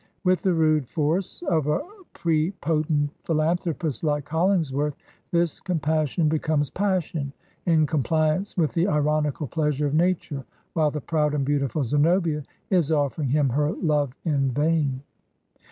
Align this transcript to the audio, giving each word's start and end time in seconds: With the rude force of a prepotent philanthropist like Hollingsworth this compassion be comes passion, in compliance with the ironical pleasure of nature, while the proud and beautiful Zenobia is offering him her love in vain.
With 0.23 0.41
the 0.41 0.55
rude 0.55 0.87
force 0.87 1.43
of 1.43 1.67
a 1.67 1.79
prepotent 2.13 3.11
philanthropist 3.23 4.03
like 4.03 4.27
Hollingsworth 4.27 4.95
this 5.29 5.59
compassion 5.59 6.27
be 6.27 6.39
comes 6.39 6.71
passion, 6.71 7.31
in 7.67 7.85
compliance 7.85 8.57
with 8.57 8.73
the 8.73 8.87
ironical 8.87 9.45
pleasure 9.45 9.85
of 9.85 9.93
nature, 9.93 10.43
while 10.73 10.89
the 10.89 11.01
proud 11.01 11.35
and 11.35 11.45
beautiful 11.45 11.83
Zenobia 11.83 12.41
is 12.71 12.91
offering 12.91 13.29
him 13.29 13.49
her 13.49 13.73
love 13.73 14.17
in 14.25 14.49
vain. 14.49 15.03